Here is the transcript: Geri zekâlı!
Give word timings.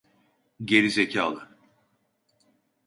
Geri 0.65 0.89
zekâlı! 0.89 1.57